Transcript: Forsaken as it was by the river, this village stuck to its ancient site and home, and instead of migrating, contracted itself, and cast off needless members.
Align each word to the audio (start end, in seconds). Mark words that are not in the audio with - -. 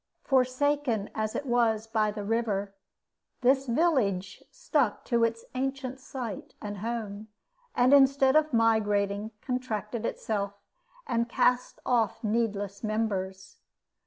Forsaken 0.23 1.11
as 1.13 1.35
it 1.35 1.45
was 1.45 1.85
by 1.85 2.09
the 2.09 2.23
river, 2.23 2.73
this 3.41 3.67
village 3.67 4.43
stuck 4.49 5.05
to 5.05 5.23
its 5.23 5.45
ancient 5.53 5.99
site 5.99 6.55
and 6.59 6.79
home, 6.79 7.27
and 7.75 7.93
instead 7.93 8.35
of 8.35 8.51
migrating, 8.51 9.29
contracted 9.41 10.03
itself, 10.03 10.53
and 11.05 11.29
cast 11.29 11.77
off 11.85 12.23
needless 12.23 12.83
members. 12.83 13.57